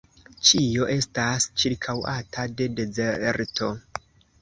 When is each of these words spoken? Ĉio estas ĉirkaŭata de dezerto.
Ĉio 0.47 0.87
estas 0.93 1.47
ĉirkaŭata 1.65 2.49
de 2.57 2.71
dezerto. 2.83 3.75